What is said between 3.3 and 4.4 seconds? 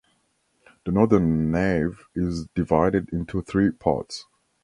three parts.